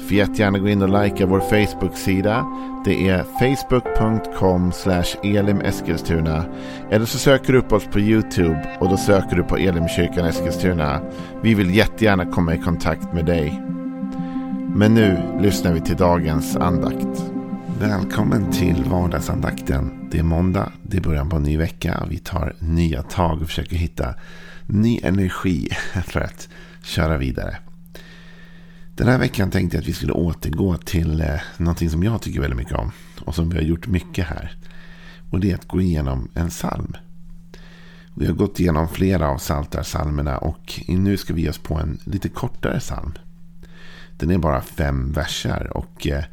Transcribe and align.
Får 0.00 0.12
jättegärna 0.12 0.58
gå 0.58 0.68
in 0.68 0.82
och 0.82 1.02
likea 1.04 1.26
vår 1.26 1.40
Facebook-sida. 1.40 2.46
Det 2.84 3.08
är 3.08 3.22
facebook.com 3.22 4.72
elimeskilstuna. 5.22 6.44
Eller 6.90 7.06
så 7.06 7.18
söker 7.18 7.52
du 7.52 7.58
upp 7.58 7.72
oss 7.72 7.84
på 7.84 8.00
YouTube 8.00 8.76
och 8.80 8.88
då 8.88 8.96
söker 8.96 9.36
du 9.36 9.42
på 9.42 9.56
Elimkyrkan 9.56 10.26
Eskilstuna. 10.26 11.00
Vi 11.42 11.54
vill 11.54 11.74
jättegärna 11.74 12.26
komma 12.26 12.54
i 12.54 12.58
kontakt 12.58 13.12
med 13.12 13.24
dig. 13.24 13.62
Men 14.74 14.94
nu 14.94 15.18
lyssnar 15.40 15.72
vi 15.72 15.80
till 15.80 15.96
dagens 15.96 16.56
andakt. 16.56 17.32
Välkommen 17.80 18.52
till 18.52 18.84
vardagsandakten. 18.84 20.08
Det 20.10 20.18
är 20.18 20.22
måndag, 20.22 20.72
det 20.82 20.96
är 20.96 21.00
början 21.00 21.28
på 21.28 21.36
en 21.36 21.42
ny 21.42 21.56
vecka. 21.56 22.06
Vi 22.10 22.18
tar 22.18 22.54
nya 22.58 23.02
tag 23.02 23.42
och 23.42 23.46
försöker 23.46 23.76
hitta 23.76 24.14
ny 24.66 25.00
energi 25.02 25.68
för 26.06 26.20
att 26.20 26.48
köra 26.82 27.16
vidare. 27.16 27.56
Den 28.96 29.08
här 29.08 29.18
veckan 29.18 29.50
tänkte 29.50 29.76
jag 29.76 29.82
att 29.82 29.88
vi 29.88 29.92
skulle 29.92 30.12
återgå 30.12 30.76
till 30.76 31.20
eh, 31.20 31.40
någonting 31.56 31.90
som 31.90 32.02
jag 32.02 32.22
tycker 32.22 32.40
väldigt 32.40 32.58
mycket 32.58 32.78
om. 32.78 32.92
Och 33.20 33.34
som 33.34 33.50
vi 33.50 33.56
har 33.56 33.62
gjort 33.64 33.86
mycket 33.86 34.26
här. 34.26 34.56
Och 35.30 35.40
det 35.40 35.50
är 35.50 35.54
att 35.54 35.68
gå 35.68 35.80
igenom 35.80 36.28
en 36.34 36.48
psalm. 36.48 36.96
Vi 38.14 38.26
har 38.26 38.34
gått 38.34 38.60
igenom 38.60 38.88
flera 38.88 39.28
av 39.28 39.38
saltarsalmerna 39.38 40.38
och 40.38 40.80
nu 40.88 41.16
ska 41.16 41.34
vi 41.34 41.42
ge 41.42 41.50
oss 41.50 41.58
på 41.58 41.74
en 41.74 41.98
lite 42.04 42.28
kortare 42.28 42.80
psalm. 42.80 43.12
Den 44.18 44.30
är 44.30 44.38
bara 44.38 44.60
fem 44.60 45.12
verser 45.12 45.76
och 45.76 46.06
eh, 46.06 46.24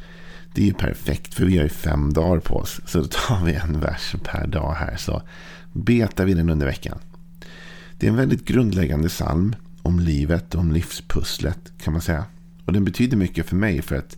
det 0.53 0.61
är 0.61 0.65
ju 0.65 0.73
perfekt 0.73 1.33
för 1.33 1.45
vi 1.45 1.57
har 1.57 1.63
ju 1.63 1.69
fem 1.69 2.13
dagar 2.13 2.39
på 2.39 2.55
oss. 2.55 2.81
Så 2.85 2.99
då 2.99 3.07
tar 3.07 3.45
vi 3.45 3.53
en 3.53 3.79
vers 3.79 4.15
per 4.23 4.47
dag 4.47 4.73
här 4.73 4.97
så 4.97 5.21
betar 5.73 6.25
vi 6.25 6.33
den 6.33 6.49
under 6.49 6.65
veckan. 6.65 6.99
Det 7.97 8.05
är 8.05 8.11
en 8.11 8.17
väldigt 8.17 8.45
grundläggande 8.45 9.09
psalm 9.09 9.55
om 9.81 9.99
livet, 9.99 10.55
om 10.55 10.71
livspusslet 10.71 11.59
kan 11.77 11.93
man 11.93 12.01
säga. 12.01 12.25
Och 12.67 12.73
den 12.73 12.85
betyder 12.85 13.17
mycket 13.17 13.45
för 13.45 13.55
mig 13.55 13.81
för 13.81 13.95
att 13.95 14.17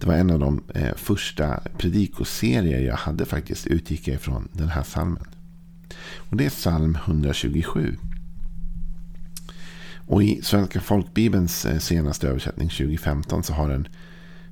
det 0.00 0.06
var 0.06 0.14
en 0.14 0.30
av 0.30 0.38
de 0.38 0.62
eh, 0.74 0.94
första 0.96 1.60
predikoserier 1.78 2.80
jag 2.80 2.96
hade 2.96 3.24
faktiskt 3.26 3.66
utgick 3.66 4.08
jag 4.08 4.14
ifrån 4.14 4.48
den 4.52 4.68
här 4.68 4.82
salmen. 4.82 5.24
Och 6.16 6.36
det 6.36 6.46
är 6.46 6.50
psalm 6.50 6.98
127. 7.04 7.96
Och 10.06 10.22
i 10.22 10.40
Svenska 10.42 10.80
folkbibelns 10.80 11.64
eh, 11.64 11.78
senaste 11.78 12.28
översättning 12.28 12.68
2015 12.68 13.42
så 13.42 13.52
har 13.52 13.68
den 13.68 13.88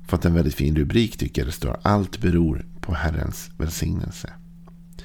fått 0.07 0.25
en 0.25 0.33
väldigt 0.33 0.55
fin 0.55 0.75
rubrik 0.75 1.17
tycker 1.17 1.41
jag. 1.41 1.47
Det 1.47 1.51
står 1.51 1.79
allt 1.81 2.21
beror 2.21 2.65
på 2.81 2.93
Herrens 2.93 3.49
välsignelse. 3.57 4.33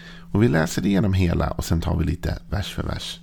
Och 0.06 0.42
vi 0.42 0.48
läser 0.48 0.86
igenom 0.86 1.12
hela 1.12 1.50
och 1.50 1.64
sen 1.64 1.80
tar 1.80 1.98
vi 1.98 2.04
lite 2.04 2.38
vers 2.50 2.74
för 2.74 2.82
vers. 2.82 3.20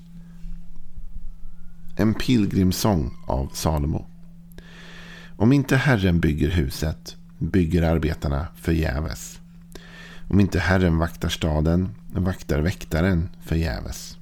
En 1.96 2.14
pilgrimsång 2.14 3.14
av 3.28 3.50
Salomo. 3.53 4.08
Om 5.42 5.53
inte 5.53 5.75
Herren 5.75 6.20
bygger 6.20 6.50
huset 6.50 7.17
bygger 7.38 7.84
arbetarna 7.84 8.47
förgäves. 8.56 9.39
Om 10.30 10.39
inte 10.39 10.59
Herren 10.59 10.97
vaktar 10.97 11.30
staden 11.30 11.89
vaktar 12.11 12.59
väktaren 12.59 13.30
förgäves. 13.42 14.17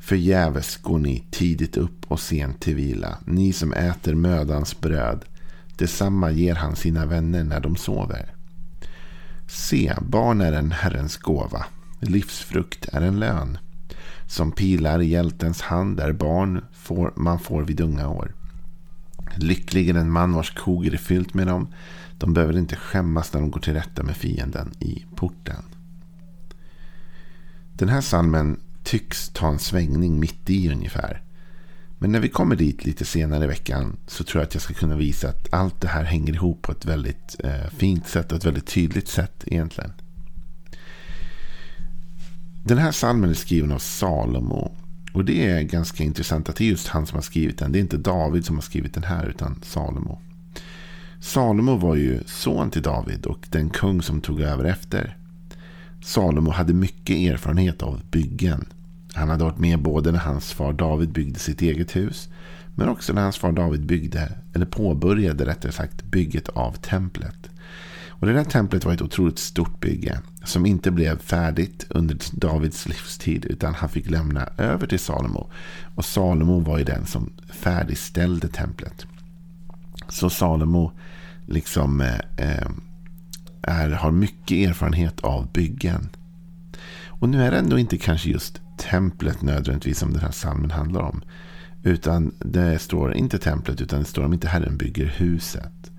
Förgäves 0.00 0.76
går 0.76 0.98
ni 0.98 1.24
tidigt 1.30 1.76
upp 1.76 2.04
och 2.08 2.20
sent 2.20 2.60
till 2.60 2.74
vila, 2.74 3.18
ni 3.24 3.52
som 3.52 3.72
äter 3.72 4.14
mödans 4.14 4.80
bröd. 4.80 5.24
Detsamma 5.76 6.30
ger 6.30 6.54
han 6.54 6.76
sina 6.76 7.06
vänner 7.06 7.44
när 7.44 7.60
de 7.60 7.76
sover. 7.76 8.34
Se, 9.48 9.94
barn 10.00 10.40
är 10.40 10.52
en 10.52 10.72
Herrens 10.72 11.16
gåva, 11.16 11.64
livsfrukt 12.00 12.88
är 12.92 13.00
en 13.00 13.20
lön. 13.20 13.58
Som 14.26 14.52
pilar 14.52 15.02
i 15.02 15.06
hjältens 15.06 15.62
hand 15.62 16.00
är 16.00 16.12
barn 16.12 16.64
får, 16.72 17.12
man 17.16 17.38
får 17.38 17.62
vid 17.62 17.80
unga 17.80 18.08
år. 18.08 18.34
Lycklig 19.36 19.88
är 19.88 19.94
den 19.94 20.10
man 20.10 20.32
vars 20.32 20.54
koger 20.54 20.92
är 20.92 20.96
fyllt 20.96 21.34
med 21.34 21.46
dem. 21.46 21.68
De 22.18 22.34
behöver 22.34 22.58
inte 22.58 22.76
skämmas 22.76 23.32
när 23.32 23.40
de 23.40 23.50
går 23.50 23.60
till 23.60 23.72
rätta 23.72 24.02
med 24.02 24.16
fienden 24.16 24.72
i 24.80 25.04
porten. 25.16 25.62
Den 27.72 27.88
här 27.88 28.00
salmen 28.00 28.60
tycks 28.82 29.28
ta 29.28 29.48
en 29.48 29.58
svängning 29.58 30.20
mitt 30.20 30.50
i 30.50 30.72
ungefär. 30.72 31.22
Men 31.98 32.12
när 32.12 32.20
vi 32.20 32.28
kommer 32.28 32.56
dit 32.56 32.84
lite 32.84 33.04
senare 33.04 33.44
i 33.44 33.46
veckan 33.46 33.96
så 34.06 34.24
tror 34.24 34.40
jag 34.40 34.46
att 34.46 34.54
jag 34.54 34.62
ska 34.62 34.74
kunna 34.74 34.96
visa 34.96 35.28
att 35.28 35.52
allt 35.52 35.80
det 35.80 35.88
här 35.88 36.04
hänger 36.04 36.32
ihop 36.32 36.62
på 36.62 36.72
ett 36.72 36.84
väldigt 36.84 37.36
eh, 37.38 37.68
fint 37.76 38.08
sätt 38.08 38.32
och 38.32 38.38
ett 38.38 38.44
väldigt 38.44 38.66
tydligt 38.66 39.08
sätt 39.08 39.44
egentligen. 39.46 39.92
Den 42.64 42.78
här 42.78 42.92
salmen 42.92 43.30
är 43.30 43.34
skriven 43.34 43.72
av 43.72 43.78
Salomo 43.78 44.76
och 45.12 45.24
det 45.24 45.50
är 45.50 45.62
ganska 45.62 46.04
intressant 46.04 46.48
att 46.48 46.56
det 46.56 46.64
är 46.64 46.68
just 46.68 46.88
han 46.88 47.06
som 47.06 47.16
har 47.16 47.22
skrivit 47.22 47.58
den. 47.58 47.72
Det 47.72 47.78
är 47.78 47.80
inte 47.80 47.96
David 47.96 48.44
som 48.44 48.56
har 48.56 48.62
skrivit 48.62 48.94
den 48.94 49.04
här 49.04 49.26
utan 49.26 49.60
Salomo. 49.62 50.18
Salomo 51.20 51.76
var 51.76 51.94
ju 51.94 52.20
son 52.26 52.70
till 52.70 52.82
David 52.82 53.26
och 53.26 53.46
den 53.50 53.70
kung 53.70 54.02
som 54.02 54.20
tog 54.20 54.40
över 54.40 54.64
efter. 54.64 55.16
Salomo 56.04 56.50
hade 56.50 56.74
mycket 56.74 57.16
erfarenhet 57.16 57.82
av 57.82 58.00
byggen. 58.10 58.64
Han 59.12 59.28
hade 59.28 59.44
varit 59.44 59.58
med 59.58 59.82
både 59.82 60.12
när 60.12 60.18
hans 60.18 60.52
far 60.52 60.72
David 60.72 61.12
byggde 61.12 61.38
sitt 61.38 61.62
eget 61.62 61.96
hus. 61.96 62.28
Men 62.74 62.88
också 62.88 63.12
när 63.12 63.22
hans 63.22 63.38
far 63.38 63.52
David 63.52 63.86
byggde, 63.86 64.32
eller 64.54 64.66
påbörjade 64.66 65.46
rättare 65.46 65.72
sagt, 65.72 66.04
bygget 66.04 66.48
av 66.48 66.72
templet. 66.72 67.50
Och 68.22 68.28
det 68.28 68.34
där 68.34 68.44
templet 68.44 68.84
var 68.84 68.92
ett 68.92 69.02
otroligt 69.02 69.38
stort 69.38 69.80
bygge 69.80 70.20
som 70.44 70.66
inte 70.66 70.90
blev 70.90 71.18
färdigt 71.18 71.86
under 71.88 72.16
Davids 72.32 72.88
livstid 72.88 73.44
utan 73.44 73.74
han 73.74 73.88
fick 73.88 74.10
lämna 74.10 74.48
över 74.58 74.86
till 74.86 74.98
Salomo. 74.98 75.50
Och 75.94 76.04
Salomo 76.04 76.60
var 76.60 76.78
ju 76.78 76.84
den 76.84 77.06
som 77.06 77.30
färdigställde 77.50 78.48
templet. 78.48 79.06
Så 80.08 80.30
Salomo 80.30 80.92
liksom 81.46 82.00
eh, 82.00 82.18
eh, 82.36 82.70
är, 83.62 83.90
har 83.90 84.10
mycket 84.10 84.68
erfarenhet 84.68 85.20
av 85.20 85.52
byggen. 85.52 86.08
Och 87.06 87.28
nu 87.28 87.42
är 87.42 87.50
det 87.50 87.58
ändå 87.58 87.78
inte 87.78 87.98
kanske 87.98 88.30
just 88.30 88.60
templet 88.76 89.42
nödvändigtvis 89.42 89.98
som 89.98 90.12
den 90.12 90.22
här 90.22 90.32
salmen 90.32 90.70
handlar 90.70 91.02
om. 91.02 91.22
Utan 91.82 92.34
det 92.38 92.78
står 92.78 93.14
inte 93.14 93.38
templet 93.38 93.80
utan 93.80 93.98
det 93.98 94.04
står 94.04 94.24
om 94.24 94.32
inte 94.32 94.48
Herren 94.48 94.76
bygger 94.76 95.06
huset. 95.06 95.91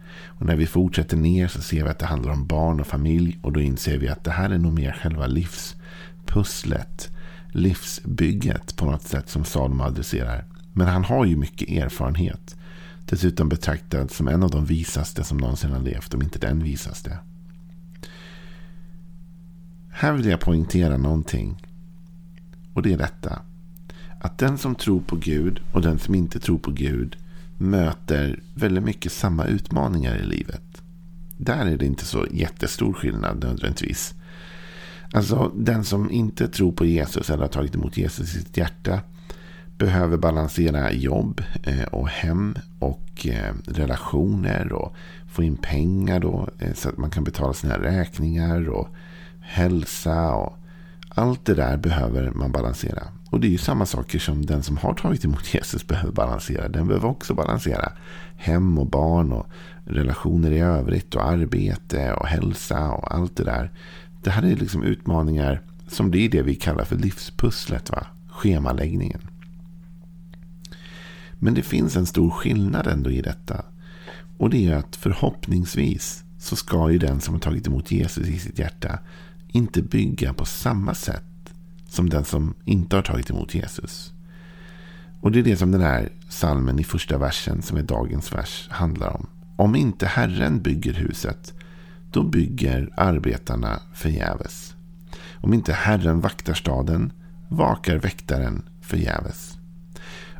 Och 0.44 0.48
när 0.48 0.56
vi 0.56 0.68
fortsätter 0.68 1.18
ner 1.18 1.48
så 1.48 1.62
ser 1.62 1.84
vi 1.84 1.90
att 1.90 2.00
det 2.00 2.06
handlar 2.06 2.32
om 2.32 2.48
barn 2.48 2.80
och 2.80 2.88
familj. 2.88 3.40
Och 3.42 3.52
då 3.52 3.62
inser 3.62 3.98
vi 3.98 4.10
att 4.10 4.24
det 4.24 4.32
här 4.32 4.50
är 4.50 4.58
nog 4.58 4.74
mer 4.74 4.92
själva 4.92 5.28
livspusslet. 5.28 7.12
Livsbygget 7.52 8.76
på 8.76 8.86
något 8.86 9.02
sätt 9.02 9.30
som 9.30 9.46
Salomo 9.46 9.84
adresserar. 9.84 10.46
Men 10.74 10.88
han 10.88 11.04
har 11.04 11.26
ju 11.26 11.38
mycket 11.38 11.70
erfarenhet. 11.70 12.56
Dessutom 13.06 13.50
betraktad 13.50 14.12
som 14.12 14.28
en 14.28 14.44
av 14.44 14.50
de 14.50 14.66
visaste 14.66 15.24
som 15.24 15.38
någonsin 15.38 15.72
har 15.72 15.80
levt. 15.80 16.14
Om 16.14 16.22
inte 16.22 16.40
den 16.40 16.64
visaste. 16.64 17.18
Här 19.92 20.14
vill 20.14 20.26
jag 20.26 20.40
poängtera 20.40 20.98
någonting. 20.98 21.68
Och 22.74 22.82
det 22.82 22.94
är 22.94 22.98
detta. 22.98 23.42
Att 24.20 24.38
den 24.38 24.58
som 24.58 24.76
tror 24.76 25.02
på 25.02 25.16
Gud 25.16 25.62
och 25.74 25.82
den 25.82 26.00
som 26.00 26.16
inte 26.16 26.40
tror 26.40 26.58
på 26.60 26.72
Gud 26.72 27.18
möter 27.64 28.40
väldigt 28.54 28.84
mycket 28.84 29.12
samma 29.12 29.46
utmaningar 29.46 30.16
i 30.16 30.26
livet. 30.26 30.82
Där 31.38 31.66
är 31.66 31.78
det 31.78 31.86
inte 31.86 32.06
så 32.06 32.26
jättestor 32.32 32.94
skillnad 32.94 33.44
nödvändigtvis. 33.44 34.14
Alltså 35.14 35.52
den 35.56 35.84
som 35.84 36.12
inte 36.12 36.48
tror 36.48 36.72
på 36.72 36.86
Jesus 36.86 37.30
eller 37.30 37.42
har 37.42 37.50
tagit 37.50 37.76
emot 37.76 37.98
Jesus 37.98 38.36
i 38.36 38.40
sitt 38.40 38.58
hjärta 38.58 39.02
behöver 39.78 40.18
balansera 40.18 40.92
jobb 40.92 41.42
eh, 41.64 41.84
och 41.84 42.08
hem 42.08 42.56
och 42.80 43.28
eh, 43.28 43.54
relationer 43.66 44.74
och 44.74 44.96
få 45.28 45.44
in 45.44 45.58
pengar 45.58 46.20
då, 46.20 46.50
eh, 46.60 46.74
så 46.74 46.90
att 46.90 46.98
man 46.98 47.10
kan 47.10 47.24
betala 47.24 47.54
sina 47.54 47.80
räkningar 47.80 48.70
och 48.70 48.88
hälsa 49.40 50.34
och 50.36 50.58
allt 51.10 51.46
det 51.46 51.54
där 51.54 51.78
behöver 51.78 52.32
man 52.32 52.52
balansera. 52.52 53.04
Och 53.34 53.40
det 53.40 53.48
är 53.48 53.52
ju 53.52 53.58
samma 53.58 53.86
saker 53.86 54.20
som 54.20 54.46
den 54.46 54.64
som 54.64 54.78
har 54.78 54.94
tagit 54.94 55.26
emot 55.26 55.54
Jesus 55.54 55.88
behöver 55.88 56.12
balansera. 56.12 56.68
Den 56.68 56.88
behöver 56.88 57.08
också 57.08 57.34
balansera 57.34 57.92
hem 58.36 58.78
och 58.78 58.88
barn 58.88 59.32
och 59.32 59.48
relationer 59.86 60.52
i 60.52 60.60
övrigt 60.60 61.16
och 61.16 61.28
arbete 61.28 62.14
och 62.14 62.28
hälsa 62.28 62.92
och 62.92 63.16
allt 63.16 63.36
det 63.36 63.44
där. 63.44 63.72
Det 64.24 64.30
här 64.30 64.44
är 64.44 64.56
liksom 64.56 64.84
utmaningar 64.84 65.62
som 65.88 66.12
blir 66.12 66.30
det 66.30 66.42
vi 66.42 66.56
kallar 66.56 66.86
för 66.86 66.96
livspusslet. 66.96 67.90
Va? 67.90 68.06
Schemaläggningen. 68.30 69.22
Men 71.40 71.54
det 71.54 71.62
finns 71.62 71.96
en 71.96 72.06
stor 72.06 72.30
skillnad 72.30 72.88
ändå 72.88 73.12
i 73.12 73.22
detta. 73.22 73.66
Och 74.38 74.50
det 74.50 74.68
är 74.68 74.76
att 74.76 74.96
förhoppningsvis 74.96 76.24
så 76.40 76.56
ska 76.56 76.92
ju 76.92 76.98
den 76.98 77.22
som 77.22 77.34
har 77.34 77.42
tagit 77.42 77.68
emot 77.68 77.92
Jesus 77.92 78.28
i 78.28 78.40
sitt 78.40 78.60
hjärta 78.60 79.00
inte 79.48 79.82
bygga 79.82 80.34
på 80.34 80.46
samma 80.46 80.94
sätt 80.94 81.33
som 81.94 82.10
den 82.10 82.26
som 82.26 82.56
inte 82.66 82.96
har 82.96 83.04
tagit 83.04 83.30
emot 83.30 83.56
Jesus. 83.56 84.14
Och 85.22 85.32
det 85.32 85.40
är 85.40 85.44
det 85.44 85.58
som 85.58 85.72
den 85.72 85.82
här 85.82 86.10
salmen 86.30 86.80
i 86.80 86.84
första 86.84 87.18
versen, 87.18 87.62
som 87.62 87.78
är 87.78 87.82
dagens 87.82 88.34
vers, 88.34 88.68
handlar 88.72 89.10
om. 89.10 89.28
Om 89.56 89.76
inte 89.76 90.06
Herren 90.06 90.62
bygger 90.62 90.94
huset, 90.94 91.54
då 92.12 92.24
bygger 92.24 92.90
arbetarna 92.98 93.80
förgäves. 93.94 94.76
Om 95.34 95.54
inte 95.54 95.74
Herren 95.74 96.20
vaktar 96.20 96.54
staden, 96.54 97.12
vakar 97.50 97.98
väktaren 97.98 98.64
förgäves. 98.82 99.58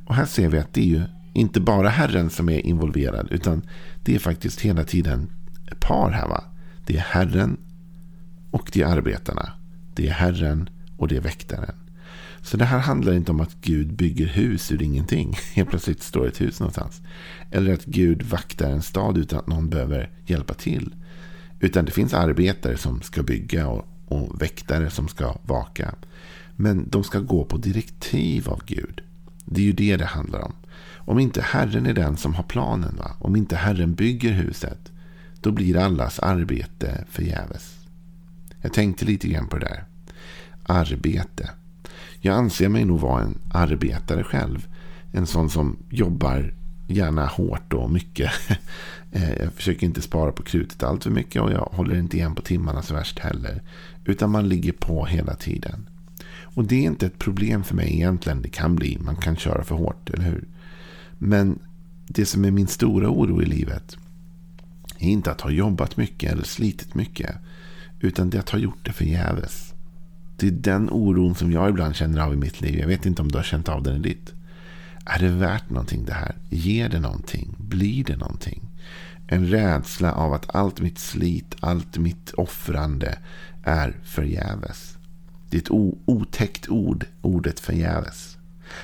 Och 0.06 0.16
här 0.16 0.26
ser 0.26 0.50
vi 0.50 0.60
att 0.60 0.74
det 0.74 0.82
är 0.82 1.00
ju 1.00 1.04
inte 1.34 1.62
bara 1.62 1.90
Herren 1.90 2.30
som 2.30 2.50
är 2.50 2.66
involverad, 2.66 3.28
utan 3.32 3.62
det 4.04 4.16
är 4.16 4.20
faktiskt 4.20 4.62
hela 4.62 4.84
tiden 4.84 5.30
ett 5.72 5.80
par 5.80 6.12
här. 6.12 6.28
Va? 6.28 6.44
Det 6.86 6.98
är 6.98 7.02
Herren 7.02 7.58
och 8.52 8.70
det 8.74 8.82
är 8.82 8.88
arbetarna. 8.88 9.52
Det 9.96 10.08
är 10.08 10.12
Herren 10.12 10.70
och 11.04 11.10
det 11.10 11.18
är 11.18 11.22
väktaren. 11.22 11.76
Så 12.42 12.58
det 12.58 12.66
här 12.66 12.80
handlar 12.80 13.14
inte 13.14 13.32
om 13.32 13.40
att 13.40 13.56
Gud 13.62 13.94
bygger 13.94 14.26
hus 14.26 14.72
ur 14.72 14.82
ingenting. 14.82 15.38
Helt 15.54 15.70
plötsligt 15.70 16.04
står 16.04 16.28
ett 16.28 16.42
hus 16.42 16.60
någonstans. 16.60 17.02
Eller 17.52 17.74
att 17.74 17.86
Gud 17.86 18.22
vaktar 18.22 18.72
en 18.72 18.82
stad 18.82 19.18
utan 19.18 19.40
att 19.40 19.48
någon 19.48 19.70
behöver 19.70 20.10
hjälpa 20.26 20.54
till. 20.54 20.96
Utan 21.60 21.86
det 21.86 21.92
finns 21.92 22.14
arbetare 22.14 22.78
som 22.78 23.02
ska 23.02 23.24
bygga 23.24 23.68
och, 23.68 23.88
och 24.06 24.42
väktare 24.42 24.90
som 24.90 25.08
ska 25.08 25.38
vaka. 25.42 25.96
Men 26.56 26.90
de 26.90 27.04
ska 27.04 27.20
gå 27.20 27.46
på 27.46 27.58
direktiv 27.58 28.50
av 28.50 28.62
Gud. 28.66 29.02
Det 29.46 29.62
är 29.62 29.66
ju 29.66 29.74
det 29.74 29.98
det 29.98 30.06
handlar 30.06 30.40
om. 30.40 30.54
Om 30.96 31.20
inte 31.20 31.42
Herren 31.42 31.86
är 31.86 31.94
den 31.94 32.18
som 32.18 32.34
har 32.34 32.44
planen, 32.44 32.96
va? 32.98 33.16
om 33.20 33.36
inte 33.36 33.56
Herren 33.56 33.94
bygger 33.94 34.32
huset, 34.32 34.92
då 35.42 35.52
blir 35.52 35.78
allas 35.78 36.20
arbete 36.20 37.06
förgäves. 37.10 37.76
Jag 38.62 38.74
tänkte 38.74 39.06
lite 39.06 39.28
grann 39.28 39.48
på 39.48 39.58
det 39.58 39.66
där. 39.66 39.93
Arbete. 40.64 41.50
Jag 42.20 42.36
anser 42.36 42.70
mig 42.70 42.86
nog 42.86 43.00
vara 43.00 43.22
en 43.22 43.38
arbetare 43.54 44.24
själv. 44.24 44.68
En 45.12 45.28
sån 45.28 45.50
som 45.50 45.78
jobbar 45.90 46.54
gärna 46.88 47.26
hårt 47.26 47.74
och 47.74 47.92
mycket. 47.92 48.32
Eh, 49.16 49.34
jag 49.34 49.54
försöker 49.54 49.86
inte 49.86 50.02
spara 50.02 50.32
på 50.32 50.44
krutet 50.44 50.84
allt 50.84 51.04
för 51.04 51.12
mycket 51.12 51.42
och 51.42 51.52
jag 51.52 51.70
håller 51.72 51.96
inte 51.96 52.18
igen 52.18 52.36
på 52.36 52.42
timmarna 52.42 52.82
så 52.82 52.94
värst 52.94 53.20
heller. 53.20 53.62
Utan 54.06 54.32
man 54.32 54.50
ligger 54.50 54.72
på 54.72 55.06
hela 55.06 55.36
tiden. 55.36 55.90
Och 56.56 56.64
det 56.64 56.76
är 56.76 56.82
inte 56.82 57.06
ett 57.06 57.20
problem 57.20 57.64
för 57.64 57.76
mig 57.76 57.94
egentligen. 57.94 58.42
Det 58.42 58.50
kan 58.50 58.76
bli. 58.76 58.98
Man 59.02 59.16
kan 59.16 59.36
köra 59.36 59.64
för 59.64 59.76
hårt, 59.76 60.10
eller 60.10 60.24
hur? 60.24 60.48
Men 61.18 61.60
det 62.08 62.26
som 62.26 62.46
är 62.46 62.52
min 62.52 62.68
stora 62.68 63.10
oro 63.10 63.42
i 63.42 63.46
livet 63.46 63.98
är 65.00 65.10
inte 65.10 65.32
att 65.32 65.42
ha 65.42 65.50
jobbat 65.50 65.98
mycket 65.98 66.32
eller 66.32 66.44
slitit 66.44 66.96
mycket. 66.96 67.36
Utan 68.00 68.30
det 68.30 68.40
att 68.40 68.50
ha 68.50 68.60
gjort 68.60 68.86
det 68.86 68.94
förgäves. 68.94 69.73
Det 70.44 70.48
är 70.48 70.52
den 70.52 70.90
oron 70.90 71.36
som 71.36 71.52
jag 71.52 71.70
ibland 71.70 71.96
känner 71.96 72.22
av 72.22 72.34
i 72.34 72.38
mitt 72.38 72.62
liv. 72.62 72.80
Jag 72.80 72.88
vet 72.88 73.06
inte 73.06 73.22
om 73.22 73.32
du 73.32 73.38
har 73.38 73.44
känt 73.44 73.70
av 73.70 73.84
den 73.84 73.96
i 73.96 74.00
ditt. 74.00 74.34
Är 75.06 75.20
det 75.20 75.30
värt 75.30 75.70
någonting 75.70 76.06
det 76.06 76.14
här? 76.14 76.36
Ger 76.50 76.90
det 76.90 77.00
någonting? 77.00 77.56
Blir 77.58 78.04
det 78.04 78.16
någonting? 78.16 78.62
En 79.28 79.48
rädsla 79.48 80.14
av 80.14 80.34
att 80.34 80.56
allt 80.56 80.82
mitt 80.82 81.00
slit, 81.00 81.56
allt 81.60 81.98
mitt 81.98 82.32
offrande 82.32 83.18
är 83.64 83.96
förgäves. 84.04 84.98
Det 85.50 85.58
är 85.58 85.62
ett 85.62 85.98
otäckt 86.06 86.70
ord, 86.70 87.06
ordet 87.22 87.60
förgäves. 87.60 88.38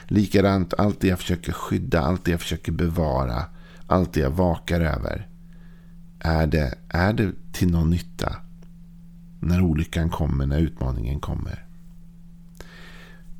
Likadant, 0.07 0.73
allt 0.77 1.01
det 1.01 1.07
jag 1.07 1.19
försöker 1.19 1.51
skydda, 1.51 2.01
allt 2.01 2.25
det 2.25 2.31
jag 2.31 2.41
försöker 2.41 2.71
bevara, 2.71 3.45
allt 3.87 4.13
det 4.13 4.19
jag 4.19 4.31
vakar 4.31 4.81
över. 4.81 5.27
Är 6.19 6.47
det, 6.47 6.75
är 6.89 7.13
det 7.13 7.31
till 7.51 7.71
någon 7.71 7.89
nytta? 7.89 8.35
När 9.39 9.61
olyckan 9.61 10.09
kommer, 10.09 10.45
när 10.45 10.59
utmaningen 10.59 11.19
kommer. 11.19 11.65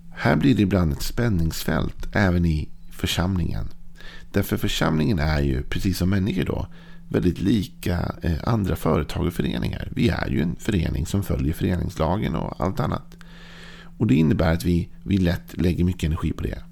Här 0.10 0.36
blir 0.36 0.56
det 0.56 0.62
ibland 0.62 0.92
ett 0.94 1.01
spänningsfält 1.01 2.16
även 2.16 2.46
i 2.46 2.69
församlingen. 2.92 3.68
Därför 4.31 4.57
församlingen 4.57 5.19
är 5.19 5.42
ju, 5.42 5.63
precis 5.63 5.98
som 5.98 6.10
människor 6.10 6.46
då, 6.46 6.68
väldigt 7.10 7.42
lika 7.42 8.16
eh, 8.22 8.38
andra 8.44 8.75
företag 8.75 9.28
och 9.28 9.34
föreningar. 9.34 9.90
Vi 9.92 10.10
är 10.10 10.30
ju 10.30 10.42
en 10.42 10.56
förening 10.60 11.06
som 11.06 11.24
följer 11.24 11.54
föreningslagen 11.54 12.36
och 12.36 12.62
allt 12.62 12.80
annat. 12.80 13.18
Och 13.98 14.07
Det 14.07 14.16
innebär 14.16 14.54
att 14.54 14.66
vi, 14.66 14.90
vi 15.04 15.18
lätt 15.18 15.62
lägger 15.62 15.84
mycket 15.84 16.04
energi 16.04 16.31
på 16.31 16.44
det. 16.44 16.63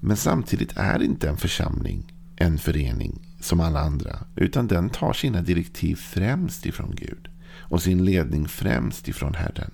Men 0.00 0.16
samtidigt 0.16 0.76
är 0.76 1.02
inte 1.02 1.28
en 1.28 1.36
församling 1.36 2.14
en 2.36 2.58
förening 2.58 3.20
som 3.40 3.60
alla 3.60 3.80
andra. 3.80 4.18
Utan 4.36 4.66
den 4.66 4.90
tar 4.90 5.12
sina 5.12 5.42
direktiv 5.42 5.96
främst 5.96 6.66
ifrån 6.66 6.94
Gud. 6.96 7.28
Och 7.58 7.82
sin 7.82 8.04
ledning 8.04 8.48
främst 8.48 9.08
ifrån 9.08 9.34
Herren. 9.34 9.70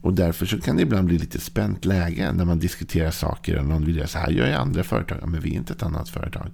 Och 0.00 0.14
därför 0.14 0.46
så 0.46 0.60
kan 0.60 0.76
det 0.76 0.82
ibland 0.82 1.06
bli 1.06 1.18
lite 1.18 1.40
spänt 1.40 1.84
läge 1.84 2.32
när 2.32 2.44
man 2.44 2.58
diskuterar 2.58 3.10
saker. 3.10 3.58
Och 3.58 3.66
någon 3.66 3.84
vill 3.84 3.96
göra 3.96 4.06
så 4.06 4.18
här 4.18 4.30
gör 4.30 4.46
jag 4.46 4.60
andra 4.60 4.84
företag. 4.84 5.28
Men 5.28 5.40
vi 5.40 5.50
är 5.50 5.54
inte 5.54 5.72
ett 5.72 5.82
annat 5.82 6.08
företag. 6.08 6.50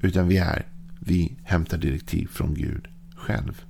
Utan 0.00 0.28
vi 0.28 0.36
är, 0.36 0.66
vi 1.00 1.36
hämtar 1.44 1.78
direktiv 1.78 2.26
från 2.32 2.54
Gud 2.54 2.88
själv. 3.16 3.62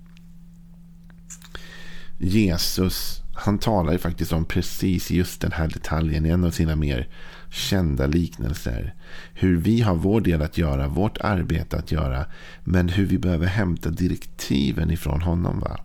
Jesus, 2.19 3.23
han 3.37 3.59
talar 3.59 3.93
ju 3.93 3.99
faktiskt 3.99 4.33
om 4.33 4.45
precis 4.45 5.11
just 5.11 5.41
den 5.41 5.53
här 5.53 5.69
detaljen 5.69 6.27
i 6.27 6.29
en 6.29 6.45
av 6.45 6.51
sina 6.51 6.77
mer 6.77 7.09
kända 7.51 8.07
liknelser. 8.07 8.95
Hur 9.35 9.57
vi 9.57 9.81
har 9.81 9.95
vår 9.95 10.21
del 10.21 10.43
att 10.43 10.59
göra, 10.59 10.89
vårt 10.89 11.19
arbete 11.19 11.77
att 11.77 11.93
göra. 11.93 12.27
Men 12.65 12.89
hur 12.89 13.07
vi 13.07 13.19
behöver 13.19 13.47
hämta 13.47 13.91
direktiven 13.91 14.91
ifrån 14.91 15.23
honom. 15.23 15.61
Va? 15.61 15.81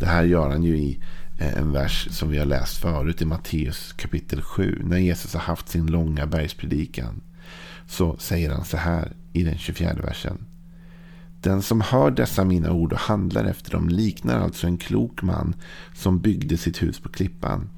Det 0.00 0.06
här 0.06 0.24
gör 0.24 0.50
han 0.50 0.62
ju 0.62 0.76
i 0.78 1.00
eh, 1.40 1.58
en 1.58 1.72
vers 1.72 2.08
som 2.10 2.30
vi 2.30 2.38
har 2.38 2.46
läst 2.46 2.78
förut 2.78 3.22
i 3.22 3.24
Matteus 3.24 3.92
kapitel 3.92 4.42
7. 4.42 4.82
När 4.84 4.98
Jesus 4.98 5.34
har 5.34 5.40
haft 5.40 5.68
sin 5.68 5.86
långa 5.86 6.26
bergspredikan. 6.26 7.22
Så 7.86 8.16
säger 8.18 8.50
han 8.50 8.64
så 8.64 8.76
här 8.76 9.12
i 9.32 9.42
den 9.42 9.58
24 9.58 9.94
versen. 9.94 10.46
Den 11.42 11.62
som 11.62 11.80
hör 11.80 12.10
dessa 12.10 12.44
mina 12.44 12.72
ord 12.72 12.92
och 12.92 12.98
handlar 12.98 13.44
efter 13.44 13.70
dem 13.70 13.88
liknar 13.88 14.40
alltså 14.40 14.66
en 14.66 14.78
klok 14.78 15.22
man 15.22 15.54
som 15.94 16.20
byggde 16.20 16.56
sitt 16.56 16.82
hus 16.82 17.00
på 17.00 17.08
klippan. 17.08 17.68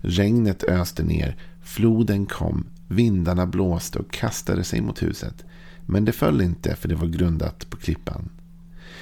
Regnet 0.00 0.64
öste 0.64 1.02
ner, 1.02 1.36
floden 1.62 2.26
kom, 2.26 2.66
vindarna 2.88 3.46
blåste 3.46 3.98
och 3.98 4.10
kastade 4.10 4.64
sig 4.64 4.80
mot 4.80 5.02
huset. 5.02 5.44
Men 5.86 6.04
det 6.04 6.12
föll 6.12 6.40
inte 6.40 6.76
för 6.76 6.88
det 6.88 6.94
var 6.94 7.06
grundat 7.06 7.70
på 7.70 7.76
klippan. 7.76 8.28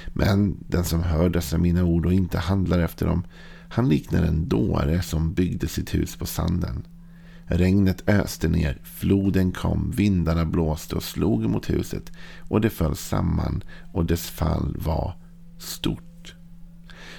Men 0.06 0.56
den 0.68 0.84
som 0.84 1.02
hör 1.02 1.28
dessa 1.28 1.58
mina 1.58 1.84
ord 1.84 2.06
och 2.06 2.12
inte 2.12 2.38
handlar 2.38 2.78
efter 2.78 3.06
dem, 3.06 3.24
han 3.68 3.88
liknar 3.88 4.22
en 4.22 4.48
dåre 4.48 5.02
som 5.02 5.32
byggde 5.32 5.68
sitt 5.68 5.94
hus 5.94 6.16
på 6.16 6.26
sanden. 6.26 6.86
Regnet 7.46 8.08
öste 8.08 8.48
ner, 8.48 8.78
floden 8.82 9.52
kom, 9.52 9.90
vindarna 9.96 10.44
blåste 10.44 10.96
och 10.96 11.02
slog 11.02 11.48
mot 11.48 11.70
huset 11.70 12.12
och 12.38 12.60
det 12.60 12.70
föll 12.70 12.96
samman 12.96 13.64
och 13.92 14.04
dess 14.04 14.30
fall 14.30 14.76
var 14.78 15.16
stort. 15.58 16.34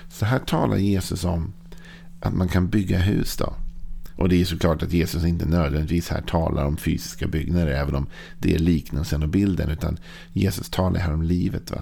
Så 0.09 0.25
här 0.25 0.39
talar 0.39 0.77
Jesus 0.77 1.23
om 1.23 1.53
att 2.21 2.33
man 2.33 2.47
kan 2.47 2.69
bygga 2.69 2.99
hus. 2.99 3.37
då. 3.37 3.53
Och 4.15 4.29
det 4.29 4.41
är 4.41 4.45
såklart 4.45 4.83
att 4.83 4.93
Jesus 4.93 5.25
inte 5.25 5.45
nödvändigtvis 5.45 6.09
här 6.09 6.21
talar 6.21 6.65
om 6.65 6.77
fysiska 6.77 7.27
byggnader, 7.27 7.67
även 7.67 7.95
om 7.95 8.07
det 8.39 8.55
är 8.55 8.59
liknelsen 8.59 9.23
och 9.23 9.29
bilden, 9.29 9.69
utan 9.69 9.97
Jesus 10.33 10.69
talar 10.69 10.99
här 10.99 11.13
om 11.13 11.21
livet. 11.21 11.71
va. 11.71 11.81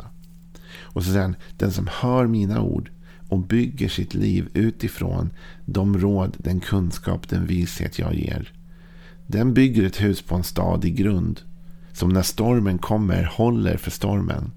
Och 0.82 1.04
så 1.04 1.10
säger 1.10 1.22
han, 1.22 1.36
den 1.58 1.72
som 1.72 1.90
hör 1.92 2.28
mina 2.28 2.62
ord 2.62 2.92
och 3.30 3.40
bygger 3.40 3.90
sitt 3.90 4.14
liv 4.14 4.50
utifrån 4.54 5.30
de 5.66 5.98
råd, 5.98 6.38
den 6.38 6.60
kunskap, 6.60 7.30
den 7.30 7.46
vishet 7.46 8.00
jag 8.00 8.16
ger. 8.16 8.54
Den 9.28 9.54
bygger 9.54 9.84
ett 9.84 10.02
hus 10.02 10.22
på 10.22 10.36
en 10.36 10.44
stadig 10.44 10.96
grund 10.96 11.42
som 11.94 12.10
när 12.10 12.22
stormen 12.22 12.78
kommer 12.78 13.24
håller 13.24 13.78
för 13.78 13.92
stormen. 13.92 14.52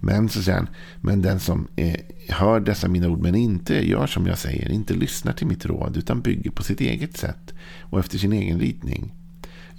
Men 0.00 0.28
så 0.28 0.42
säger 0.42 0.58
han, 0.58 0.68
men 1.00 1.22
den 1.22 1.40
som 1.40 1.68
är, 1.76 1.96
hör 2.28 2.60
dessa 2.60 2.88
mina 2.88 3.08
ord 3.08 3.22
men 3.22 3.34
inte 3.34 3.88
gör 3.88 4.06
som 4.06 4.26
jag 4.26 4.38
säger, 4.38 4.68
inte 4.70 4.94
lyssnar 4.94 5.32
till 5.32 5.46
mitt 5.46 5.66
råd 5.66 5.96
utan 5.96 6.20
bygger 6.20 6.50
på 6.50 6.62
sitt 6.62 6.80
eget 6.80 7.16
sätt 7.16 7.54
och 7.80 7.98
efter 7.98 8.18
sin 8.18 8.32
egen 8.32 8.60
ritning 8.60 9.14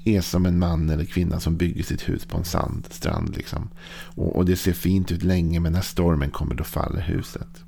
är 0.06 0.22
som 0.22 0.46
en 0.46 0.60
man 0.60 0.90
eller 0.90 1.06
kvinna 1.06 1.40
som 1.40 1.58
bygger 1.58 1.84
sitt 1.84 2.10
hus 2.10 2.26
på 2.26 2.38
en 2.38 2.44
sandstrand. 2.44 3.38
Liksom. 3.38 3.70
Och, 4.16 4.36
och 4.36 4.46
det 4.46 4.56
ser 4.56 4.74
fint 4.74 5.12
ut 5.12 5.24
länge 5.24 5.60
men 5.60 5.74
när 5.74 5.82
stormen 5.82 6.32
kommer 6.32 6.56
då 6.56 6.64
faller 6.64 7.02
huset. 7.02 7.64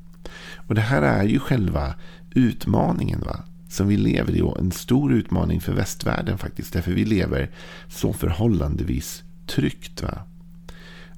Och 0.67 0.75
det 0.75 0.81
här 0.81 1.01
är 1.01 1.23
ju 1.23 1.39
själva 1.39 1.95
utmaningen 2.35 3.19
va? 3.19 3.43
som 3.69 3.87
vi 3.87 3.97
lever 3.97 4.35
i. 4.35 4.41
Och 4.41 4.59
en 4.59 4.71
stor 4.71 5.13
utmaning 5.13 5.61
för 5.61 5.73
västvärlden 5.73 6.37
faktiskt. 6.37 6.73
Därför 6.73 6.91
vi 6.91 7.05
lever 7.05 7.51
så 7.87 8.13
förhållandevis 8.13 9.23
tryggt. 9.47 10.01
Va? 10.01 10.23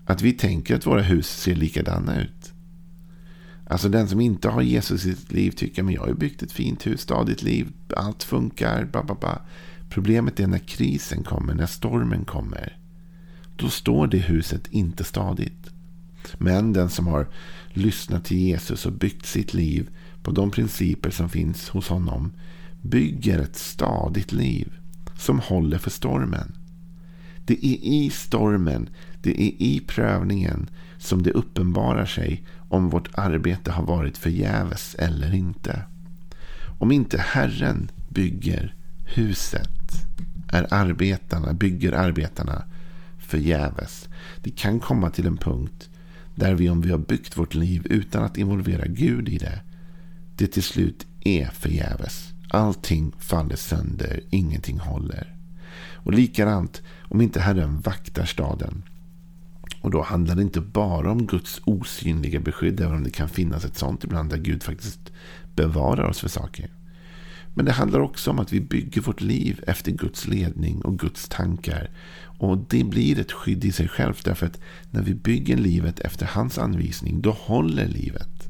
Att 0.06 0.22
vi 0.22 0.34
tänker 0.34 0.76
att 0.76 0.86
våra 0.86 1.02
hus 1.02 1.28
ser 1.28 1.56
likadana 1.56 2.22
ut. 2.22 2.54
Alltså 3.68 3.90
den 3.90 4.08
som 4.08 4.22
inte 4.22 4.50
har 4.50 4.62
Jesus 4.62 5.06
i 5.06 5.16
sitt 5.16 5.32
liv 5.32 5.52
tycker 5.52 5.84
att 5.84 5.94
jag 5.94 6.02
har 6.02 6.14
byggt 6.14 6.44
ett 6.44 6.52
fint 6.52 6.88
hus, 6.88 7.02
stadigt 7.02 7.44
liv, 7.44 7.68
allt 7.98 8.24
funkar. 8.24 8.86
Ba, 8.86 9.04
ba, 9.04 9.16
ba. 9.22 9.38
Problemet 9.90 10.40
är 10.40 10.48
när 10.48 10.60
krisen 10.60 11.24
kommer, 11.24 11.54
när 11.54 11.66
stormen 11.66 12.26
kommer. 12.26 12.78
Då 13.56 13.70
står 13.70 14.08
det 14.08 14.18
huset 14.18 14.68
inte 14.68 15.04
stadigt. 15.04 15.70
Men 16.38 16.74
den 16.74 16.90
som 16.90 17.08
har 17.08 17.28
lyssnat 17.70 18.26
till 18.26 18.38
Jesus 18.38 18.86
och 18.86 18.94
byggt 18.94 19.26
sitt 19.26 19.54
liv 19.54 19.90
på 20.24 20.32
de 20.32 20.52
principer 20.52 21.10
som 21.10 21.30
finns 21.30 21.70
hos 21.70 21.88
honom 21.88 22.32
bygger 22.82 23.40
ett 23.40 23.56
stadigt 23.56 24.32
liv 24.32 24.74
som 25.18 25.40
håller 25.40 25.78
för 25.78 25.90
stormen. 25.90 26.56
Det 27.46 27.66
är 27.66 27.78
i 27.84 28.10
stormen, 28.10 28.90
det 29.22 29.42
är 29.42 29.62
i 29.62 29.84
prövningen 29.88 30.70
som 30.98 31.24
det 31.24 31.32
uppenbarar 31.32 32.06
sig 32.06 32.44
om 32.70 32.90
vårt 32.90 33.10
arbete 33.14 33.72
har 33.72 33.84
varit 33.84 34.18
förgäves 34.18 34.96
eller 35.00 35.36
inte. 35.36 35.82
Om 36.80 36.92
inte 36.92 37.18
Herren 37.18 37.92
bygger 38.10 38.76
huset 39.16 39.70
är 40.48 40.74
arbetarna, 40.74 41.54
bygger 41.54 41.92
arbetarna 41.92 42.64
förgäves. 43.18 44.10
Det 44.44 44.52
kan 44.52 44.80
komma 44.80 45.10
till 45.10 45.28
en 45.28 45.38
punkt 45.38 45.90
där 46.36 46.54
vi 46.54 46.70
om 46.70 46.82
vi 46.82 46.92
har 46.92 46.98
byggt 46.98 47.38
vårt 47.38 47.54
liv 47.54 47.88
utan 47.90 48.24
att 48.24 48.38
involvera 48.38 48.86
Gud 48.88 49.30
i 49.30 49.38
det, 49.38 49.62
det 50.36 50.48
till 50.48 50.64
slut 50.64 51.08
är 51.22 51.46
förgäves. 51.46 52.34
Allting 52.50 53.12
faller 53.20 53.56
sönder, 53.56 54.22
ingenting 54.30 54.80
håller. 54.80 55.36
Och 55.94 56.14
likadant 56.14 56.82
om 57.10 57.22
inte 57.22 57.40
Herren 57.40 57.82
vaktar 57.82 58.26
staden. 58.26 58.84
Och 59.82 59.92
då 59.92 60.02
handlar 60.02 60.36
det 60.36 60.42
inte 60.42 60.62
bara 60.62 61.12
om 61.12 61.28
Guds 61.28 61.62
osynliga 61.66 62.40
beskydd, 62.40 62.80
även 62.80 62.94
om 62.94 63.04
det 63.04 63.10
kan 63.10 63.30
finnas 63.30 63.66
ett 63.66 63.78
sånt 63.78 64.04
ibland 64.04 64.30
där 64.30 64.38
Gud 64.38 64.64
faktiskt 64.64 65.12
bevarar 65.56 66.10
oss 66.10 66.20
för 66.20 66.30
saker. 66.30 66.70
Men 67.54 67.66
det 67.66 67.72
handlar 67.72 68.00
också 68.00 68.32
om 68.32 68.40
att 68.40 68.54
vi 68.54 68.62
bygger 68.62 69.02
vårt 69.02 69.22
liv 69.22 69.64
efter 69.68 69.92
Guds 69.92 70.28
ledning 70.28 70.82
och 70.82 71.00
Guds 71.00 71.30
tankar. 71.30 71.90
Och 72.38 72.58
det 72.58 72.84
blir 72.84 73.20
ett 73.20 73.32
skydd 73.32 73.66
i 73.66 73.72
sig 73.72 73.88
självt. 73.88 74.26
Därför 74.26 74.46
att 74.46 74.60
när 74.92 75.02
vi 75.02 75.14
bygger 75.14 75.58
livet 75.58 76.00
efter 76.00 76.26
hans 76.26 76.58
anvisning, 76.58 77.22
då 77.22 77.32
håller 77.32 77.88
livet. 77.88 78.50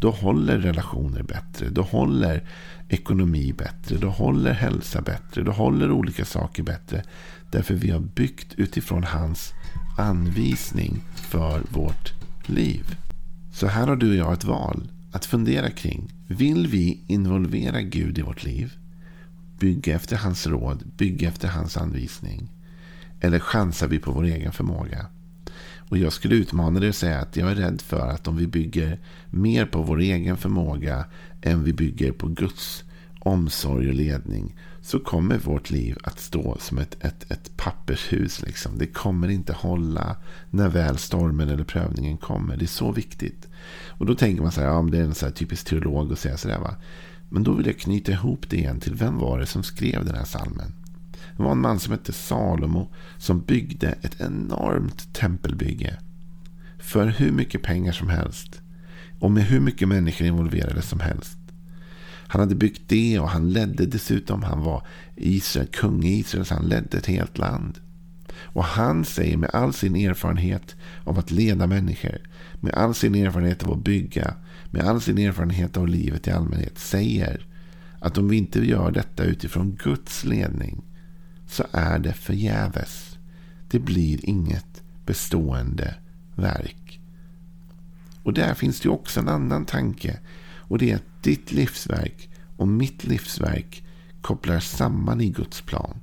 Då 0.00 0.10
håller 0.10 0.58
relationer 0.58 1.22
bättre. 1.22 1.68
Då 1.68 1.82
håller 1.82 2.44
ekonomi 2.88 3.52
bättre. 3.52 3.96
Då 3.96 4.08
håller 4.08 4.52
hälsa 4.52 5.02
bättre. 5.02 5.42
Då 5.42 5.52
håller 5.52 5.90
olika 5.90 6.24
saker 6.24 6.62
bättre. 6.62 7.02
Därför 7.50 7.74
vi 7.74 7.90
har 7.90 8.00
byggt 8.00 8.54
utifrån 8.56 9.04
hans 9.04 9.52
anvisning 9.98 11.02
för 11.14 11.62
vårt 11.70 12.12
liv. 12.46 12.96
Så 13.52 13.66
här 13.66 13.86
har 13.86 13.96
du 13.96 14.10
och 14.10 14.16
jag 14.16 14.32
ett 14.32 14.44
val 14.44 14.88
att 15.16 15.26
fundera 15.26 15.70
kring. 15.70 16.12
Vill 16.26 16.66
vi 16.66 17.00
involvera 17.06 17.82
Gud 17.82 18.18
i 18.18 18.22
vårt 18.22 18.44
liv? 18.44 18.72
Bygga 19.58 19.94
efter 19.94 20.16
hans 20.16 20.46
råd, 20.46 20.84
bygga 20.96 21.28
efter 21.28 21.48
hans 21.48 21.76
anvisning. 21.76 22.48
Eller 23.20 23.38
chansar 23.38 23.88
vi 23.88 23.98
på 23.98 24.12
vår 24.12 24.24
egen 24.24 24.52
förmåga? 24.52 25.06
Och 25.88 25.98
jag 25.98 26.12
skulle 26.12 26.34
utmana 26.34 26.80
dig 26.80 26.88
och 26.88 26.94
säga 26.94 27.20
att 27.20 27.36
jag 27.36 27.50
är 27.50 27.54
rädd 27.54 27.80
för 27.80 28.08
att 28.08 28.28
om 28.28 28.36
vi 28.36 28.46
bygger 28.46 28.98
mer 29.30 29.66
på 29.66 29.82
vår 29.82 30.00
egen 30.00 30.36
förmåga 30.36 31.04
än 31.42 31.64
vi 31.64 31.72
bygger 31.72 32.12
på 32.12 32.28
Guds 32.28 32.84
omsorg 33.26 33.88
och 33.88 33.94
ledning 33.94 34.54
så 34.80 34.98
kommer 34.98 35.38
vårt 35.38 35.70
liv 35.70 35.98
att 36.02 36.20
stå 36.20 36.56
som 36.60 36.78
ett, 36.78 36.96
ett, 37.04 37.30
ett 37.30 37.56
pappershus. 37.56 38.42
Liksom. 38.42 38.78
Det 38.78 38.86
kommer 38.86 39.28
inte 39.28 39.52
hålla 39.52 40.16
när 40.50 40.68
väl 40.68 40.98
stormen 40.98 41.48
eller 41.48 41.64
prövningen 41.64 42.16
kommer. 42.16 42.56
Det 42.56 42.64
är 42.64 42.66
så 42.66 42.92
viktigt. 42.92 43.48
Och 43.88 44.06
då 44.06 44.14
tänker 44.14 44.42
man 44.42 44.52
så 44.52 44.60
här, 44.60 44.68
ja, 44.68 44.82
det 44.82 44.98
är 44.98 45.02
en 45.02 45.14
så 45.14 45.26
här 45.26 45.32
typisk 45.32 45.66
teolog 45.66 46.12
att 46.12 46.18
säga 46.18 46.36
sådär. 46.36 46.58
Va? 46.58 46.76
Men 47.28 47.42
då 47.42 47.52
vill 47.52 47.66
jag 47.66 47.78
knyta 47.78 48.12
ihop 48.12 48.50
det 48.50 48.56
igen 48.56 48.80
till 48.80 48.94
vem 48.94 49.18
var 49.18 49.38
det 49.38 49.46
som 49.46 49.62
skrev 49.62 50.04
den 50.04 50.14
här 50.14 50.24
salmen? 50.24 50.72
Det 51.36 51.42
var 51.42 51.52
en 51.52 51.60
man 51.60 51.78
som 51.78 51.92
hette 51.92 52.12
Salomo 52.12 52.88
som 53.18 53.40
byggde 53.40 53.88
ett 54.02 54.20
enormt 54.20 55.14
tempelbygge. 55.14 55.98
För 56.78 57.06
hur 57.06 57.32
mycket 57.32 57.62
pengar 57.62 57.92
som 57.92 58.08
helst. 58.08 58.60
Och 59.20 59.30
med 59.30 59.44
hur 59.44 59.60
mycket 59.60 59.88
människor 59.88 60.26
involverade 60.26 60.82
som 60.82 61.00
helst. 61.00 61.38
Han 62.26 62.40
hade 62.40 62.54
byggt 62.54 62.82
det 62.86 63.18
och 63.18 63.28
han 63.28 63.52
ledde 63.52 63.86
dessutom. 63.86 64.42
Han 64.42 64.62
var 64.62 64.86
Israel, 65.16 65.66
kung 65.66 66.04
i 66.04 66.18
Israel, 66.18 66.46
så 66.46 66.54
han 66.54 66.68
ledde 66.68 66.98
ett 66.98 67.06
helt 67.06 67.38
land. 67.38 67.78
Och 68.38 68.64
han 68.64 69.04
säger 69.04 69.36
med 69.36 69.50
all 69.52 69.72
sin 69.72 69.96
erfarenhet 69.96 70.76
av 71.04 71.18
att 71.18 71.30
leda 71.30 71.66
människor, 71.66 72.18
med 72.60 72.74
all 72.74 72.94
sin 72.94 73.14
erfarenhet 73.14 73.62
av 73.62 73.72
att 73.72 73.84
bygga, 73.84 74.34
med 74.70 74.82
all 74.82 75.00
sin 75.00 75.18
erfarenhet 75.18 75.76
av 75.76 75.88
livet 75.88 76.26
i 76.26 76.30
allmänhet, 76.30 76.78
säger 76.78 77.46
att 77.98 78.18
om 78.18 78.28
vi 78.28 78.36
inte 78.36 78.66
gör 78.66 78.90
detta 78.90 79.24
utifrån 79.24 79.78
Guds 79.84 80.24
ledning 80.24 80.82
så 81.46 81.64
är 81.72 81.98
det 81.98 82.12
förgäves. 82.12 83.18
Det 83.68 83.78
blir 83.78 84.24
inget 84.24 84.82
bestående 85.06 85.94
verk. 86.34 87.00
Och 88.22 88.32
där 88.32 88.54
finns 88.54 88.80
det 88.80 88.88
också 88.88 89.20
en 89.20 89.28
annan 89.28 89.64
tanke. 89.64 90.18
Och 90.68 90.78
det 90.78 90.90
är 90.90 90.96
att 90.96 91.22
ditt 91.22 91.52
livsverk 91.52 92.28
och 92.56 92.68
mitt 92.68 93.04
livsverk 93.04 93.82
kopplar 94.20 94.60
samman 94.60 95.20
i 95.20 95.30
Guds 95.30 95.60
plan. 95.60 95.96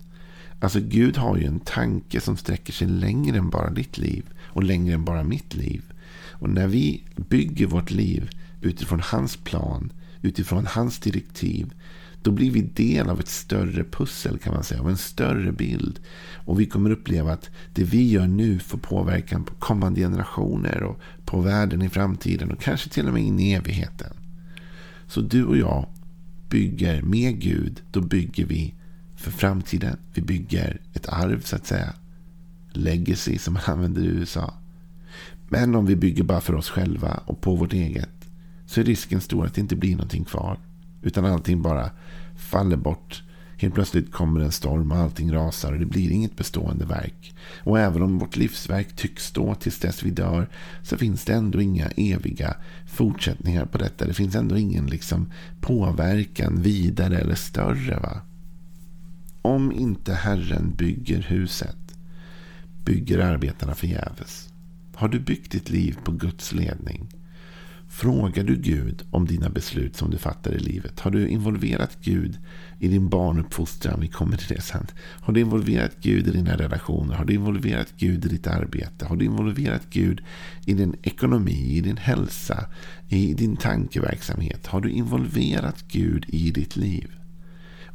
Alltså 0.60 0.80
Gud 0.80 1.18
har 1.18 1.38
ju 1.38 1.46
en 1.46 1.60
tanke 1.60 2.22
som 2.22 2.38
sträcker 2.38 2.74
sig 2.74 2.88
längre 2.88 3.38
än 3.38 3.50
bara 3.50 3.70
ditt 3.70 3.98
liv 3.98 4.26
och 4.42 4.64
längre 4.64 4.94
än 4.94 5.06
bara 5.06 5.24
mitt 5.24 5.56
liv. 5.56 5.82
Och 6.30 6.50
när 6.50 6.68
vi 6.68 7.04
bygger 7.16 7.68
vårt 7.68 7.92
liv 7.92 8.30
utifrån 8.62 9.02
hans 9.04 9.38
plan, 9.38 9.92
utifrån 10.22 10.66
hans 10.66 11.00
direktiv, 11.00 11.74
då 12.22 12.32
blir 12.32 12.52
vi 12.52 12.62
del 12.62 13.10
av 13.10 13.20
ett 13.20 13.28
större 13.28 13.84
pussel 13.84 14.40
kan 14.40 14.54
man 14.54 14.64
säga, 14.64 14.82
av 14.82 14.90
en 14.90 14.98
större 14.98 15.52
bild. 15.52 16.00
Och 16.46 16.60
vi 16.60 16.66
kommer 16.66 16.90
uppleva 16.90 17.34
att 17.34 17.50
det 17.74 17.84
vi 17.84 18.10
gör 18.10 18.28
nu 18.28 18.60
får 18.60 18.78
påverkan 18.78 19.44
på 19.44 19.54
kommande 19.54 20.02
generationer 20.02 20.84
och 20.84 21.00
på 21.26 21.42
världen 21.42 21.82
i 21.82 21.90
framtiden 21.90 22.52
och 22.52 22.62
kanske 22.62 22.90
till 22.90 23.08
och 23.08 23.14
med 23.14 23.24
in 23.24 23.40
i 23.40 23.52
evigheten. 23.52 24.14
Så 25.14 25.22
du 25.22 25.46
och 25.46 25.58
jag 25.58 25.88
bygger 26.50 27.02
med 27.02 27.40
Gud, 27.40 27.82
då 27.92 28.02
bygger 28.02 28.46
vi 28.46 28.74
för 29.16 29.32
framtiden. 29.32 29.98
Vi 30.14 30.22
bygger 30.22 30.82
ett 30.94 31.10
arv 31.10 31.42
så 31.42 31.56
att 31.56 31.66
säga. 31.66 31.94
Legacy 32.72 33.38
som 33.38 33.54
man 33.54 33.64
använder 33.66 34.02
i 34.02 34.06
USA. 34.06 34.54
Men 35.50 35.76
om 35.76 35.86
vi 35.86 35.96
bygger 35.96 36.24
bara 36.24 36.42
för 36.42 36.56
oss 36.56 36.70
själva 36.70 37.24
och 37.26 37.42
på 37.42 37.56
vårt 37.56 37.74
eget 37.74 38.30
så 38.66 38.82
är 38.82 38.86
risken 38.86 39.22
stor 39.22 39.46
att 39.46 39.54
det 39.54 39.62
inte 39.62 39.76
blir 39.76 39.92
någonting 39.92 40.24
kvar. 40.24 40.60
Utan 41.02 41.26
allting 41.26 41.62
bara 41.62 41.90
faller 42.36 42.78
bort. 42.78 43.24
Helt 43.64 43.76
plötsligt 43.76 44.12
kommer 44.12 44.40
en 44.40 44.52
storm 44.52 44.92
och 44.92 44.98
allting 44.98 45.34
rasar 45.34 45.74
och 45.74 45.80
det 45.80 45.86
blir 45.86 46.12
inget 46.12 46.36
bestående 46.36 46.86
verk. 46.86 47.36
Och 47.64 47.80
även 47.80 48.02
om 48.02 48.20
vårt 48.20 48.36
livsverk 48.36 48.96
tycks 48.96 49.26
stå 49.26 49.56
tills 49.56 49.80
dess 49.80 50.04
vi 50.04 50.10
dör 50.10 50.50
så 50.82 50.98
finns 50.98 51.26
det 51.26 51.34
ändå 51.34 51.62
inga 51.62 51.88
eviga 51.88 52.56
fortsättningar 52.88 53.66
på 53.66 53.78
detta. 53.78 54.06
Det 54.06 54.14
finns 54.14 54.36
ändå 54.36 54.58
ingen 54.58 54.86
liksom 54.86 55.32
påverkan 55.62 56.62
vidare 56.62 57.18
eller 57.18 57.36
större. 57.36 58.00
va? 58.00 58.22
Om 59.42 59.72
inte 59.72 60.14
Herren 60.14 60.74
bygger 60.76 61.22
huset 61.22 61.96
bygger 62.86 63.20
arbetarna 63.20 63.76
förgäves. 63.76 64.50
Har 64.96 65.08
du 65.08 65.20
byggt 65.20 65.52
ditt 65.52 65.70
liv 65.70 65.98
på 66.04 66.12
Guds 66.12 66.54
ledning? 66.54 67.08
Frågar 67.96 68.44
du 68.44 68.56
Gud 68.56 69.04
om 69.12 69.26
dina 69.26 69.50
beslut 69.50 69.96
som 69.96 70.10
du 70.12 70.18
fattar 70.18 70.52
i 70.52 70.60
livet? 70.60 71.00
Har 71.00 71.12
du 71.12 71.28
involverat 71.28 71.98
Gud 72.02 72.38
i 72.80 72.88
din 72.88 73.10
barnuppfostran? 73.10 74.00
Vi 74.02 74.08
kommer 74.08 74.38
till 74.38 74.56
det 74.56 74.62
sen. 74.62 74.88
Har 74.98 75.34
du 75.34 75.40
involverat 75.40 75.92
Gud 76.02 76.28
i 76.28 76.32
dina 76.32 76.58
relationer? 76.58 77.16
Har 77.16 77.26
du 77.26 77.34
involverat 77.34 77.94
Gud 77.98 78.26
i 78.26 78.28
ditt 78.28 78.48
arbete? 78.48 79.06
Har 79.06 79.16
du 79.16 79.26
involverat 79.26 79.82
Gud 79.90 80.22
i 80.66 80.74
din 80.74 80.96
ekonomi, 81.04 81.78
i 81.78 81.82
din 81.82 81.98
hälsa, 81.98 82.66
i 83.10 83.34
din 83.34 83.56
tankeverksamhet? 83.56 84.68
Har 84.68 84.82
du 84.82 84.90
involverat 84.90 85.86
Gud 85.88 86.26
i 86.28 86.52
ditt 86.52 86.76
liv? 86.76 87.12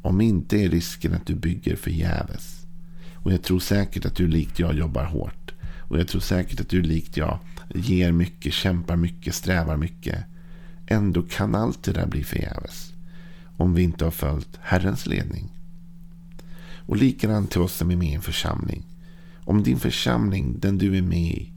Om 0.02 0.21
inte 0.21 0.57
är 0.57 0.69
risken 0.69 1.14
att 1.14 1.26
du 1.26 1.35
bygger 1.35 1.76
förgäves. 1.76 2.67
Och 3.14 3.33
jag 3.33 3.43
tror 3.43 3.61
säkert 3.61 4.07
att 4.07 4.17
du 4.17 4.28
likt 4.28 4.59
jag 4.59 4.75
jobbar 4.75 5.05
hårt. 5.05 5.52
Och 5.88 5.99
jag 5.99 6.09
tror 6.09 6.21
säkert 6.21 6.61
att 6.61 6.69
du 6.69 6.83
likt 6.83 7.17
jag 7.17 7.38
ger 7.75 8.12
mycket, 8.12 8.52
kämpar 8.52 8.96
mycket, 8.96 9.34
strävar 9.34 9.76
mycket. 9.76 10.25
Ändå 10.87 11.22
kan 11.22 11.54
allt 11.54 11.82
det 11.82 11.92
där 11.92 12.06
bli 12.06 12.25
förgäves. 12.25 12.92
Om 13.56 13.75
vi 13.75 13.82
inte 13.82 14.04
har 14.04 14.10
följt 14.10 14.58
Herrens 14.60 15.06
ledning. 15.06 15.52
Och 16.76 16.96
likadant 16.96 17.50
till 17.50 17.60
oss 17.60 17.75
som 17.75 17.90
är 17.90 17.96
med 17.96 18.08
i 18.08 18.14
en 18.14 18.22
församling. 18.22 18.82
Om 19.44 19.62
din 19.62 19.78
församling, 19.78 20.56
den 20.58 20.78
du 20.78 20.96
är 20.96 21.02
med 21.02 21.32
i, 21.32 21.52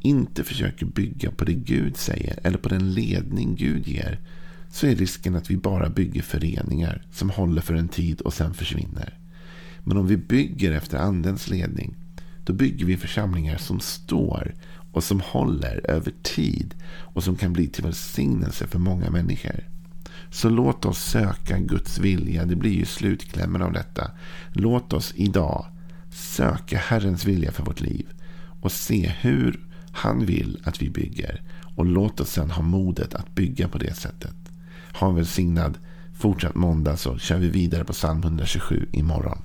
inte 0.00 0.44
försöker 0.44 0.86
bygga 0.86 1.30
på 1.30 1.44
det 1.44 1.54
Gud 1.54 1.96
säger 1.96 2.38
eller 2.42 2.58
på 2.58 2.68
den 2.68 2.92
ledning 2.92 3.56
Gud 3.56 3.88
ger 3.88 4.20
så 4.70 4.86
är 4.86 4.94
risken 4.94 5.36
att 5.36 5.50
vi 5.50 5.56
bara 5.56 5.88
bygger 5.88 6.22
föreningar 6.22 7.02
som 7.12 7.30
håller 7.30 7.62
för 7.62 7.74
en 7.74 7.88
tid 7.88 8.20
och 8.20 8.34
sen 8.34 8.54
försvinner. 8.54 9.18
Men 9.84 9.96
om 9.96 10.06
vi 10.06 10.16
bygger 10.16 10.72
efter 10.72 10.98
andens 10.98 11.48
ledning 11.48 11.94
då 12.46 12.52
bygger 12.52 12.86
vi 12.86 12.96
församlingar 12.96 13.56
som 13.56 13.80
står 13.80 14.54
och 14.92 15.04
som 15.04 15.20
håller 15.20 15.90
över 15.90 16.12
tid 16.22 16.74
och 16.88 17.24
som 17.24 17.36
kan 17.36 17.52
bli 17.52 17.68
till 17.68 17.84
välsignelse 17.84 18.66
för 18.66 18.78
många 18.78 19.10
människor. 19.10 19.64
Så 20.30 20.48
låt 20.48 20.84
oss 20.84 20.98
söka 20.98 21.58
Guds 21.58 21.98
vilja. 21.98 22.44
Det 22.44 22.56
blir 22.56 22.72
ju 22.72 22.84
slutklämmen 22.84 23.62
av 23.62 23.72
detta. 23.72 24.10
Låt 24.52 24.92
oss 24.92 25.12
idag 25.16 25.66
söka 26.10 26.78
Herrens 26.78 27.24
vilja 27.24 27.52
för 27.52 27.62
vårt 27.64 27.80
liv 27.80 28.06
och 28.60 28.72
se 28.72 29.12
hur 29.20 29.60
han 29.92 30.26
vill 30.26 30.60
att 30.64 30.82
vi 30.82 30.90
bygger. 30.90 31.42
Och 31.76 31.86
låt 31.86 32.20
oss 32.20 32.30
sedan 32.30 32.50
ha 32.50 32.62
modet 32.62 33.14
att 33.14 33.34
bygga 33.34 33.68
på 33.68 33.78
det 33.78 33.94
sättet. 33.94 34.36
Ha 34.92 35.08
en 35.08 35.14
välsignad 35.14 35.78
fortsatt 36.14 36.54
måndag 36.54 36.96
så 36.96 37.18
kör 37.18 37.38
vi 37.38 37.48
vidare 37.48 37.84
på 37.84 37.92
psalm 37.92 38.22
127 38.22 38.86
imorgon. 38.92 39.42